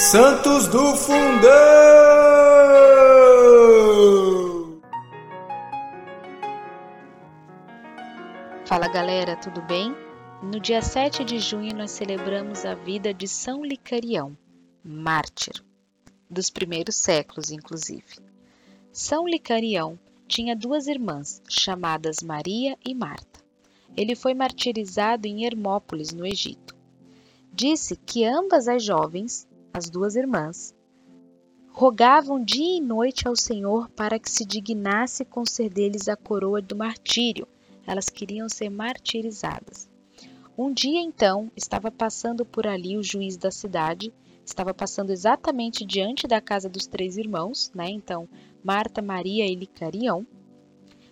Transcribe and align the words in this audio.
Santos 0.00 0.68
do 0.68 0.94
Fundão! 0.94 1.50
Fala 8.64 8.86
galera, 8.86 9.34
tudo 9.34 9.60
bem? 9.62 9.92
No 10.40 10.60
dia 10.60 10.80
7 10.80 11.24
de 11.24 11.40
junho 11.40 11.74
nós 11.74 11.90
celebramos 11.90 12.64
a 12.64 12.74
vida 12.74 13.12
de 13.12 13.26
São 13.26 13.64
Licarião, 13.64 14.38
mártir, 14.84 15.64
dos 16.30 16.48
primeiros 16.48 16.94
séculos 16.94 17.50
inclusive. 17.50 18.20
São 18.92 19.26
Licarião 19.26 19.98
tinha 20.28 20.54
duas 20.54 20.86
irmãs, 20.86 21.42
chamadas 21.48 22.22
Maria 22.22 22.78
e 22.86 22.94
Marta. 22.94 23.40
Ele 23.96 24.14
foi 24.14 24.32
martirizado 24.32 25.26
em 25.26 25.44
Hermópolis, 25.44 26.12
no 26.12 26.24
Egito. 26.24 26.76
Disse 27.52 27.96
que 27.96 28.24
ambas 28.24 28.68
as 28.68 28.84
jovens 28.84 29.48
as 29.72 29.88
duas 29.88 30.16
irmãs, 30.16 30.74
rogavam 31.70 32.42
dia 32.42 32.78
e 32.78 32.80
noite 32.80 33.28
ao 33.28 33.36
Senhor 33.36 33.88
para 33.90 34.18
que 34.18 34.30
se 34.30 34.44
dignasse 34.44 35.24
conceder-lhes 35.24 36.08
a 36.08 36.16
coroa 36.16 36.60
do 36.60 36.74
martírio. 36.74 37.46
Elas 37.86 38.08
queriam 38.08 38.48
ser 38.48 38.68
martirizadas. 38.68 39.88
Um 40.56 40.72
dia, 40.72 41.00
então, 41.00 41.50
estava 41.56 41.90
passando 41.90 42.44
por 42.44 42.66
ali 42.66 42.96
o 42.96 43.02
juiz 43.02 43.36
da 43.36 43.50
cidade, 43.50 44.12
estava 44.44 44.74
passando 44.74 45.10
exatamente 45.10 45.84
diante 45.84 46.26
da 46.26 46.40
casa 46.40 46.68
dos 46.68 46.86
três 46.86 47.16
irmãos, 47.16 47.70
né? 47.74 47.88
Então, 47.88 48.28
Marta, 48.62 49.00
Maria 49.00 49.46
e 49.46 49.54
Licarião, 49.54 50.26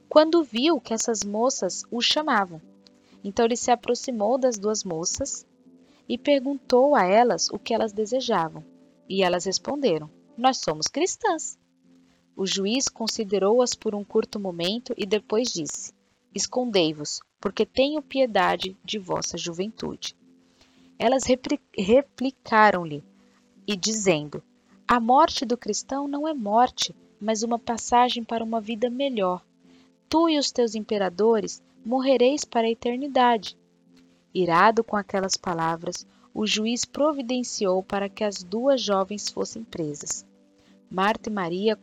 quando 0.09 0.43
viu 0.43 0.81
que 0.81 0.93
essas 0.93 1.23
moças 1.23 1.85
o 1.91 2.01
chamavam. 2.01 2.61
Então 3.23 3.45
ele 3.45 3.57
se 3.57 3.71
aproximou 3.71 4.39
das 4.39 4.59
duas 4.59 4.85
moças 4.85 5.47
e 6.09 6.17
perguntou 6.17 6.95
a 6.95 7.05
elas 7.05 7.49
o 7.51 7.59
que 7.59 7.75
elas 7.75 7.93
desejavam. 7.93 8.65
E 9.09 9.23
elas 9.23 9.45
responderam: 9.45 10.11
Nós 10.37 10.59
somos 10.59 10.87
cristãs. 10.87 11.59
O 12.37 12.47
juiz 12.47 12.89
considerou-as 12.89 13.75
por 13.75 13.95
um 13.95 14.05
curto 14.05 14.39
momento 14.39 14.93
e 14.97 15.07
depois 15.07 15.53
disse: 15.53 15.93
Escondei-vos, 16.35 17.21
porque 17.41 17.65
tenho 17.65 18.03
piedade 18.03 18.77
de 18.85 18.99
vossa 18.99 19.39
juventude. 19.39 20.17
Elas 20.99 21.25
replicaram-lhe, 21.77 23.03
e 23.67 23.77
dizendo: 23.77 24.43
A 24.87 25.01
morte 25.01 25.45
do 25.45 25.57
cristão 25.57 26.07
não 26.07 26.27
é 26.29 26.35
morte, 26.35 26.95
mas 27.21 27.43
uma 27.43 27.59
passagem 27.59 28.23
para 28.23 28.45
uma 28.45 28.61
vida 28.61 28.89
melhor. 28.89 29.45
Tu 30.09 30.29
e 30.29 30.39
os 30.39 30.53
teus 30.53 30.75
imperadores 30.75 31.63
morrereis 31.85 32.45
para 32.45 32.67
a 32.67 32.71
eternidade. 32.71 33.57
Irado 34.39 34.85
com 34.85 34.97
aquelas 34.97 35.35
palavras, 35.35 36.07
o 36.35 36.47
juiz 36.47 36.85
providenciou 36.85 37.83
para 37.83 38.07
que 38.07 38.23
as 38.23 38.43
duas 38.43 38.83
jovens 38.83 39.31
fossem 39.31 39.65
presas. 39.65 40.27
Marta 40.91 41.31
e 41.31 41.33
Maria, 41.33 41.79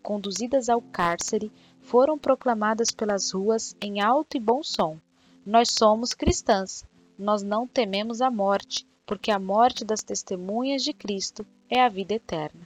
conduzidas 0.00 0.68
ao 0.68 0.80
cárcere, 0.80 1.50
foram 1.80 2.16
proclamadas 2.16 2.92
pelas 2.92 3.32
ruas 3.32 3.74
em 3.80 4.00
alto 4.00 4.36
e 4.36 4.40
bom 4.40 4.62
som: 4.62 4.96
Nós 5.44 5.72
somos 5.72 6.14
cristãs, 6.14 6.84
nós 7.18 7.42
não 7.42 7.66
tememos 7.66 8.20
a 8.20 8.30
morte, 8.30 8.86
porque 9.04 9.32
a 9.32 9.40
morte 9.40 9.84
das 9.84 10.04
testemunhas 10.04 10.84
de 10.84 10.92
Cristo 10.92 11.44
é 11.68 11.82
a 11.82 11.88
vida 11.88 12.14
eterna. 12.14 12.64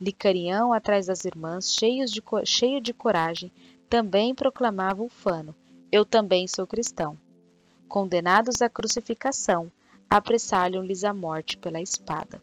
Licarião, 0.00 0.72
atrás 0.72 1.06
das 1.06 1.24
irmãs, 1.24 1.72
cheios 1.72 2.12
de, 2.12 2.22
cheio 2.44 2.80
de 2.80 2.94
coragem, 2.94 3.50
também 3.90 4.32
proclamava 4.32 5.02
ufano: 5.02 5.52
Eu 5.90 6.04
também 6.04 6.46
sou 6.46 6.64
cristão 6.64 7.18
condenados 7.88 8.62
à 8.62 8.68
crucificação, 8.68 9.70
apressalham-lhes 10.08 11.04
a 11.04 11.12
morte 11.12 11.56
pela 11.56 11.80
espada. 11.80 12.42